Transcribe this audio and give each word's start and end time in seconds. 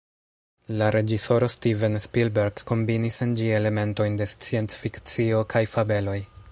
La 0.77 0.85
reĝisoro 0.95 1.49
Steven 1.55 1.99
Spielberg 2.07 2.65
kombinis 2.73 3.23
en 3.27 3.37
ĝi 3.41 3.53
elementojn 3.59 4.21
de 4.23 4.29
sciencfikcio- 4.35 5.49
kaj 5.55 5.67
fabeloj. 5.75 6.23